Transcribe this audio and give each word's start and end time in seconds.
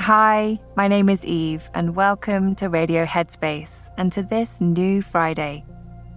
Hi, 0.00 0.58
my 0.76 0.88
name 0.88 1.10
is 1.10 1.22
Eve, 1.26 1.68
and 1.74 1.94
welcome 1.94 2.54
to 2.54 2.70
Radio 2.70 3.04
Headspace 3.04 3.90
and 3.98 4.10
to 4.12 4.22
this 4.22 4.62
new 4.62 5.02
Friday. 5.02 5.66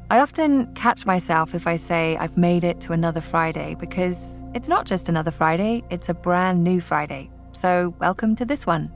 I 0.09 0.21
often 0.21 0.73
catch 0.75 1.05
myself 1.05 1.53
if 1.53 1.67
I 1.67 1.75
say 1.75 2.15
I've 2.15 2.37
made 2.37 2.63
it 2.63 2.79
to 2.81 2.93
another 2.93 3.19
Friday 3.19 3.75
because 3.77 4.45
it's 4.53 4.69
not 4.69 4.85
just 4.85 5.09
another 5.09 5.31
Friday, 5.31 5.83
it's 5.89 6.07
a 6.07 6.13
brand 6.13 6.63
new 6.63 6.79
Friday. 6.79 7.29
So, 7.51 7.93
welcome 7.99 8.35
to 8.35 8.45
this 8.45 8.65
one. 8.65 8.89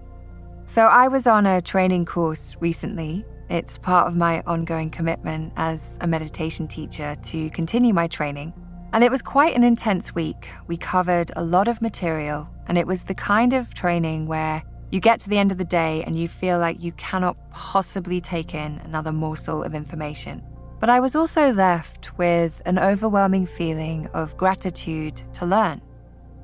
So, 0.68 0.86
I 0.86 1.10
was 1.10 1.28
on 1.28 1.46
a 1.46 1.60
training 1.60 2.06
course 2.06 2.56
recently. 2.62 3.26
It's 3.50 3.78
part 3.78 4.08
of 4.08 4.16
my 4.16 4.42
ongoing 4.48 4.90
commitment 4.90 5.54
as 5.56 6.00
a 6.02 6.08
meditation 6.08 6.68
teacher 6.68 7.16
to 7.16 7.50
continue 7.52 7.94
my 7.94 8.08
training. 8.08 8.54
And 8.92 9.04
it 9.04 9.12
was 9.12 9.22
quite 9.22 9.56
an 9.56 9.64
intense 9.64 10.16
week. 10.16 10.50
We 10.68 10.78
covered 10.78 11.32
a 11.36 11.44
lot 11.44 11.68
of 11.68 11.82
material, 11.82 12.50
and 12.68 12.78
it 12.78 12.88
was 12.88 13.04
the 13.04 13.14
kind 13.14 13.54
of 13.54 13.74
training 13.74 14.26
where 14.26 14.64
you 14.90 15.00
get 15.00 15.20
to 15.22 15.30
the 15.30 15.38
end 15.38 15.52
of 15.52 15.58
the 15.58 15.66
day 15.66 16.04
and 16.04 16.18
you 16.18 16.28
feel 16.28 16.58
like 16.58 16.82
you 16.82 16.92
cannot 16.94 17.38
possibly 17.52 18.20
take 18.22 18.56
in 18.56 18.80
another 18.86 19.12
morsel 19.12 19.64
of 19.64 19.76
information. 19.76 20.42
But 20.80 20.90
I 20.90 21.00
was 21.00 21.16
also 21.16 21.52
left 21.52 22.18
with 22.18 22.62
an 22.66 22.80
overwhelming 22.80 23.46
feeling 23.46 24.08
of 24.14 24.38
gratitude 24.38 25.22
to 25.34 25.46
learn. 25.46 25.82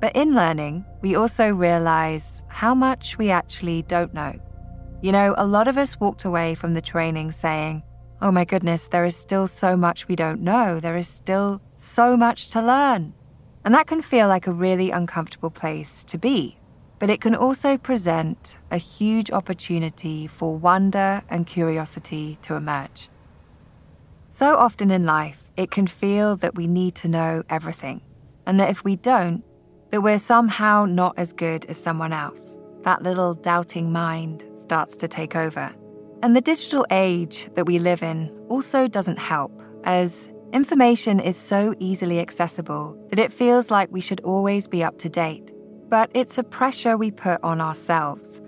But 0.00 0.16
in 0.16 0.34
learning, 0.34 0.84
we 1.00 1.14
also 1.16 1.50
realize 1.50 2.44
how 2.48 2.74
much 2.74 3.18
we 3.18 3.30
actually 3.30 3.82
don't 3.82 4.12
know. 4.12 4.34
You 5.02 5.12
know, 5.12 5.34
a 5.36 5.46
lot 5.46 5.68
of 5.68 5.76
us 5.76 6.00
walked 6.00 6.24
away 6.24 6.54
from 6.54 6.74
the 6.74 6.80
training 6.80 7.32
saying, 7.32 7.82
Oh 8.22 8.32
my 8.32 8.44
goodness, 8.44 8.88
there 8.88 9.04
is 9.04 9.16
still 9.16 9.46
so 9.46 9.76
much 9.76 10.08
we 10.08 10.16
don't 10.16 10.40
know. 10.40 10.80
There 10.80 10.96
is 10.96 11.08
still 11.08 11.60
so 11.76 12.16
much 12.16 12.50
to 12.52 12.62
learn. 12.62 13.12
And 13.64 13.74
that 13.74 13.88
can 13.88 14.00
feel 14.00 14.28
like 14.28 14.46
a 14.46 14.52
really 14.52 14.90
uncomfortable 14.90 15.50
place 15.50 16.04
to 16.04 16.18
be 16.18 16.58
but 17.02 17.10
it 17.10 17.20
can 17.20 17.34
also 17.34 17.76
present 17.76 18.58
a 18.70 18.76
huge 18.76 19.28
opportunity 19.32 20.28
for 20.28 20.56
wonder 20.56 21.20
and 21.28 21.48
curiosity 21.48 22.38
to 22.42 22.54
emerge. 22.54 23.08
So 24.28 24.56
often 24.56 24.92
in 24.92 25.04
life, 25.04 25.50
it 25.56 25.72
can 25.72 25.88
feel 25.88 26.36
that 26.36 26.54
we 26.54 26.68
need 26.68 26.94
to 27.02 27.08
know 27.08 27.42
everything, 27.50 28.02
and 28.46 28.60
that 28.60 28.70
if 28.70 28.84
we 28.84 28.94
don't, 28.94 29.42
that 29.90 30.00
we're 30.00 30.20
somehow 30.20 30.84
not 30.84 31.18
as 31.18 31.32
good 31.32 31.64
as 31.64 31.76
someone 31.76 32.12
else. 32.12 32.60
That 32.82 33.02
little 33.02 33.34
doubting 33.34 33.92
mind 33.92 34.46
starts 34.54 34.96
to 34.98 35.08
take 35.08 35.36
over. 35.36 35.72
And 36.22 36.36
the 36.36 36.40
digital 36.40 36.86
age 36.90 37.48
that 37.54 37.66
we 37.66 37.78
live 37.78 38.02
in 38.02 38.30
also 38.48 38.88
doesn't 38.88 39.18
help, 39.18 39.62
as 39.84 40.30
information 40.52 41.18
is 41.18 41.36
so 41.36 41.74
easily 41.78 42.20
accessible 42.20 42.96
that 43.10 43.18
it 43.18 43.32
feels 43.32 43.70
like 43.70 43.90
we 43.90 44.00
should 44.00 44.20
always 44.20 44.68
be 44.68 44.84
up 44.84 44.98
to 44.98 45.08
date 45.08 45.52
but 45.92 46.10
it's 46.14 46.38
a 46.38 46.42
pressure 46.42 46.96
we 46.96 47.10
put 47.10 47.38
on 47.44 47.60
ourselves. 47.60 48.40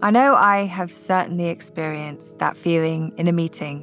I 0.00 0.10
know 0.10 0.34
I 0.34 0.64
have 0.64 0.90
certainly 0.90 1.48
experienced 1.48 2.38
that 2.38 2.56
feeling 2.56 3.12
in 3.18 3.28
a 3.28 3.32
meeting 3.32 3.80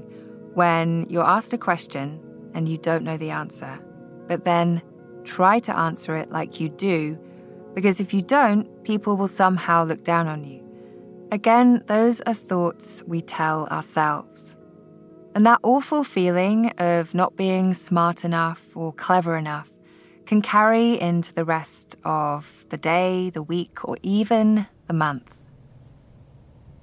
when 0.55 1.05
you're 1.07 1.23
asked 1.23 1.53
a 1.53 1.57
question 1.59 2.19
and 2.55 2.67
you 2.67 2.79
don't 2.79 3.03
know 3.03 3.15
the 3.15 3.29
answer, 3.29 3.79
but 4.27 4.43
then 4.43 4.81
try 5.23 5.59
to 5.59 5.77
answer 5.77 6.15
it 6.15 6.31
like 6.31 6.59
you 6.59 6.67
do, 6.67 7.19
because 7.75 7.99
if 7.99 8.13
you 8.13 8.21
don't, 8.21 8.83
people 8.83 9.17
will 9.17 9.27
somehow 9.27 9.83
look 9.83 10.03
down 10.03 10.27
on 10.27 10.43
you. 10.43 10.63
Again, 11.31 11.83
those 11.87 12.21
are 12.21 12.33
thoughts 12.33 13.03
we 13.05 13.21
tell 13.21 13.67
ourselves. 13.67 14.57
And 15.35 15.45
that 15.45 15.59
awful 15.63 16.05
feeling 16.05 16.71
of 16.77 17.13
not 17.13 17.35
being 17.35 17.73
smart 17.73 18.23
enough 18.23 18.75
or 18.75 18.93
clever 18.93 19.35
enough 19.35 19.69
can 20.25 20.41
carry 20.41 20.99
into 20.99 21.33
the 21.33 21.43
rest 21.43 21.97
of 22.05 22.65
the 22.69 22.77
day, 22.77 23.29
the 23.29 23.43
week, 23.43 23.83
or 23.83 23.97
even 24.01 24.65
the 24.87 24.93
month. 24.93 25.35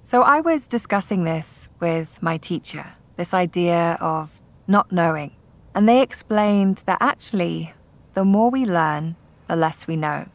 So 0.02 0.22
I 0.22 0.40
was 0.40 0.68
discussing 0.68 1.24
this 1.24 1.68
with 1.80 2.22
my 2.22 2.36
teacher, 2.36 2.84
this 3.16 3.32
idea 3.32 3.96
of 4.00 4.40
not 4.66 4.92
knowing, 4.92 5.32
and 5.74 5.88
they 5.88 6.02
explained 6.02 6.82
that 6.86 6.98
actually, 7.00 7.72
the 8.12 8.24
more 8.24 8.50
we 8.50 8.66
learn, 8.66 9.16
the 9.48 9.56
less 9.56 9.86
we 9.86 9.96
know. 9.96 10.26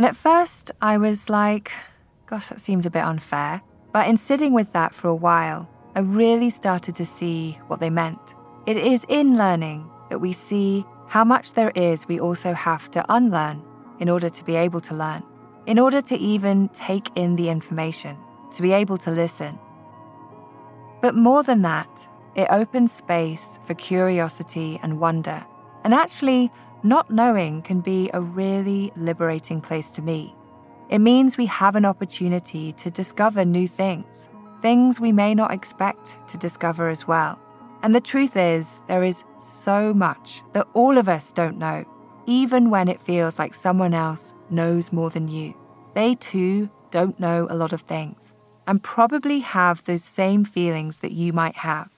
And 0.00 0.06
at 0.06 0.16
first, 0.16 0.72
I 0.80 0.96
was 0.96 1.28
like, 1.28 1.72
gosh, 2.24 2.48
that 2.48 2.58
seems 2.58 2.86
a 2.86 2.90
bit 2.90 3.04
unfair. 3.04 3.60
But 3.92 4.08
in 4.08 4.16
sitting 4.16 4.54
with 4.54 4.72
that 4.72 4.94
for 4.94 5.08
a 5.08 5.14
while, 5.14 5.68
I 5.94 6.00
really 6.00 6.48
started 6.48 6.94
to 6.94 7.04
see 7.04 7.58
what 7.66 7.80
they 7.80 7.90
meant. 7.90 8.34
It 8.64 8.78
is 8.78 9.04
in 9.10 9.36
learning 9.36 9.90
that 10.08 10.18
we 10.18 10.32
see 10.32 10.86
how 11.06 11.22
much 11.22 11.52
there 11.52 11.70
is 11.74 12.08
we 12.08 12.18
also 12.18 12.54
have 12.54 12.90
to 12.92 13.04
unlearn 13.10 13.62
in 13.98 14.08
order 14.08 14.30
to 14.30 14.42
be 14.42 14.56
able 14.56 14.80
to 14.80 14.94
learn, 14.94 15.22
in 15.66 15.78
order 15.78 16.00
to 16.00 16.16
even 16.16 16.70
take 16.70 17.10
in 17.14 17.36
the 17.36 17.50
information, 17.50 18.16
to 18.52 18.62
be 18.62 18.72
able 18.72 18.96
to 18.96 19.10
listen. 19.10 19.58
But 21.02 21.14
more 21.14 21.42
than 21.42 21.60
that, 21.60 22.08
it 22.34 22.48
opens 22.50 22.90
space 22.90 23.60
for 23.66 23.74
curiosity 23.74 24.80
and 24.82 24.98
wonder. 24.98 25.44
And 25.84 25.92
actually, 25.92 26.50
not 26.82 27.10
knowing 27.10 27.62
can 27.62 27.80
be 27.80 28.10
a 28.12 28.20
really 28.20 28.92
liberating 28.96 29.60
place 29.60 29.90
to 29.92 30.02
be. 30.02 30.34
It 30.88 30.98
means 30.98 31.36
we 31.36 31.46
have 31.46 31.76
an 31.76 31.84
opportunity 31.84 32.72
to 32.72 32.90
discover 32.90 33.44
new 33.44 33.68
things, 33.68 34.28
things 34.60 35.00
we 35.00 35.12
may 35.12 35.34
not 35.34 35.52
expect 35.52 36.18
to 36.28 36.38
discover 36.38 36.88
as 36.88 37.06
well. 37.06 37.40
And 37.82 37.94
the 37.94 38.00
truth 38.00 38.36
is, 38.36 38.82
there 38.88 39.04
is 39.04 39.24
so 39.38 39.94
much 39.94 40.42
that 40.52 40.66
all 40.74 40.98
of 40.98 41.08
us 41.08 41.32
don't 41.32 41.58
know, 41.58 41.84
even 42.26 42.70
when 42.70 42.88
it 42.88 43.00
feels 43.00 43.38
like 43.38 43.54
someone 43.54 43.94
else 43.94 44.34
knows 44.50 44.92
more 44.92 45.10
than 45.10 45.28
you. 45.28 45.54
They 45.94 46.14
too 46.14 46.70
don't 46.90 47.18
know 47.20 47.46
a 47.48 47.56
lot 47.56 47.72
of 47.72 47.82
things 47.82 48.34
and 48.66 48.82
probably 48.82 49.40
have 49.40 49.84
those 49.84 50.04
same 50.04 50.44
feelings 50.44 51.00
that 51.00 51.12
you 51.12 51.32
might 51.32 51.56
have. 51.56 51.90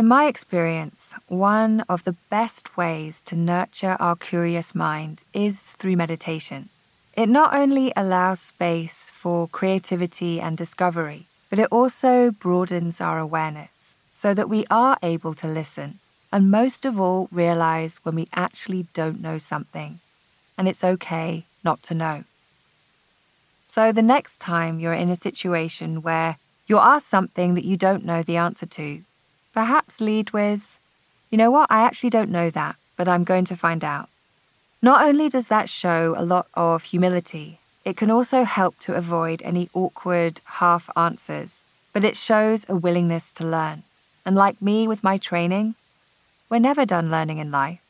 In 0.00 0.08
my 0.08 0.24
experience, 0.24 1.14
one 1.28 1.82
of 1.86 2.04
the 2.04 2.16
best 2.30 2.74
ways 2.74 3.20
to 3.26 3.36
nurture 3.36 3.98
our 4.00 4.16
curious 4.16 4.74
mind 4.74 5.24
is 5.34 5.72
through 5.72 5.96
meditation. 5.96 6.70
It 7.18 7.28
not 7.28 7.52
only 7.52 7.92
allows 7.94 8.40
space 8.40 9.10
for 9.10 9.46
creativity 9.48 10.40
and 10.40 10.56
discovery, 10.56 11.26
but 11.50 11.58
it 11.58 11.68
also 11.70 12.30
broadens 12.30 13.02
our 13.02 13.18
awareness 13.18 13.94
so 14.10 14.32
that 14.32 14.48
we 14.48 14.64
are 14.70 14.96
able 15.02 15.34
to 15.34 15.46
listen 15.46 15.98
and 16.32 16.50
most 16.50 16.86
of 16.86 16.98
all 16.98 17.28
realize 17.30 18.00
when 18.02 18.14
we 18.14 18.26
actually 18.32 18.86
don't 18.94 19.20
know 19.20 19.36
something. 19.36 20.00
And 20.56 20.66
it's 20.66 20.82
okay 20.82 21.44
not 21.62 21.82
to 21.82 21.94
know. 21.94 22.24
So 23.68 23.92
the 23.92 24.00
next 24.14 24.40
time 24.40 24.80
you're 24.80 24.94
in 24.94 25.10
a 25.10 25.24
situation 25.28 26.00
where 26.00 26.38
you're 26.66 26.80
asked 26.80 27.08
something 27.08 27.52
that 27.52 27.66
you 27.66 27.76
don't 27.76 28.06
know 28.06 28.22
the 28.22 28.38
answer 28.38 28.64
to, 28.64 29.02
perhaps 29.52 30.00
lead 30.00 30.32
with, 30.32 30.78
you 31.30 31.38
know 31.38 31.50
what, 31.50 31.70
I 31.70 31.82
actually 31.82 32.10
don't 32.10 32.30
know 32.30 32.50
that, 32.50 32.76
but 32.96 33.08
I'm 33.08 33.24
going 33.24 33.44
to 33.46 33.56
find 33.56 33.84
out. 33.84 34.08
Not 34.82 35.04
only 35.04 35.28
does 35.28 35.48
that 35.48 35.68
show 35.68 36.14
a 36.16 36.24
lot 36.24 36.46
of 36.54 36.84
humility, 36.84 37.58
it 37.84 37.96
can 37.96 38.10
also 38.10 38.44
help 38.44 38.78
to 38.80 38.94
avoid 38.94 39.42
any 39.42 39.68
awkward 39.74 40.40
half 40.44 40.88
answers, 40.96 41.64
but 41.92 42.04
it 42.04 42.16
shows 42.16 42.66
a 42.68 42.76
willingness 42.76 43.32
to 43.32 43.46
learn. 43.46 43.82
And 44.24 44.36
like 44.36 44.60
me 44.60 44.86
with 44.86 45.04
my 45.04 45.16
training, 45.16 45.74
we're 46.48 46.58
never 46.58 46.84
done 46.84 47.10
learning 47.10 47.38
in 47.38 47.50
life. 47.50 47.80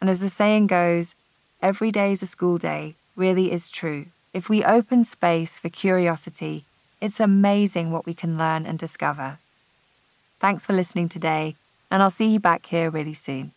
And 0.00 0.08
as 0.10 0.20
the 0.20 0.28
saying 0.28 0.66
goes, 0.66 1.14
every 1.62 1.90
day 1.90 2.12
is 2.12 2.22
a 2.22 2.26
school 2.26 2.58
day 2.58 2.94
really 3.16 3.52
is 3.52 3.70
true. 3.70 4.06
If 4.32 4.48
we 4.48 4.64
open 4.64 5.04
space 5.04 5.58
for 5.58 5.68
curiosity, 5.68 6.64
it's 7.00 7.20
amazing 7.20 7.90
what 7.90 8.06
we 8.06 8.14
can 8.14 8.38
learn 8.38 8.66
and 8.66 8.78
discover. 8.78 9.38
Thanks 10.40 10.64
for 10.64 10.72
listening 10.72 11.10
today, 11.10 11.54
and 11.90 12.02
I'll 12.02 12.08
see 12.08 12.26
you 12.32 12.40
back 12.40 12.64
here 12.64 12.88
really 12.88 13.12
soon. 13.12 13.52